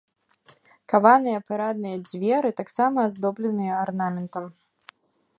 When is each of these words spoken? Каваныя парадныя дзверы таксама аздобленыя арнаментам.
Каваныя 0.93 1.39
парадныя 1.49 1.97
дзверы 2.07 2.51
таксама 2.61 2.97
аздобленыя 3.09 3.73
арнаментам. 3.83 4.45